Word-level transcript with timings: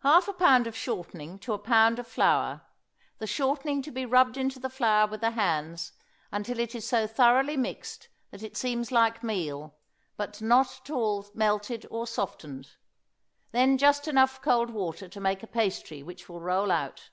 Half 0.00 0.26
a 0.26 0.32
pound 0.32 0.66
of 0.66 0.76
shortening 0.76 1.38
to 1.38 1.52
a 1.52 1.58
pound 1.60 2.00
of 2.00 2.08
flour, 2.08 2.62
the 3.18 3.28
shortening 3.28 3.80
to 3.82 3.92
be 3.92 4.04
rubbed 4.04 4.36
into 4.36 4.58
the 4.58 4.68
flour 4.68 5.06
with 5.06 5.20
the 5.20 5.30
hands 5.30 5.92
until 6.32 6.58
it 6.58 6.74
is 6.74 6.84
so 6.84 7.06
thoroughly 7.06 7.56
mixed 7.56 8.08
that 8.32 8.42
it 8.42 8.56
seems 8.56 8.90
like 8.90 9.22
meal, 9.22 9.76
but 10.16 10.42
not 10.42 10.80
at 10.80 10.90
all 10.90 11.28
melted 11.32 11.86
or 11.92 12.08
softened; 12.08 12.70
then 13.52 13.78
just 13.78 14.08
enough 14.08 14.42
cold 14.42 14.70
water 14.70 15.06
to 15.06 15.20
make 15.20 15.44
a 15.44 15.46
pastry 15.46 16.02
which 16.02 16.28
will 16.28 16.40
roll 16.40 16.72
out. 16.72 17.10